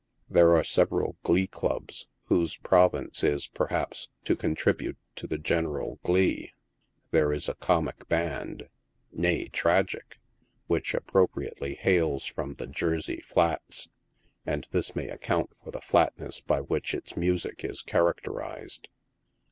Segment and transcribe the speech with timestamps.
[0.27, 5.99] There are several glee clubs, whose province is, per haps, to contribute to the general
[6.01, 6.53] glee.
[7.11, 8.67] There is a comic band—
[9.11, 10.17] nay, tragic—
[10.65, 13.89] which appropriately hails from tho Jersey Flats,
[14.43, 18.87] and this may account for the flatness by which it3 music is character ized.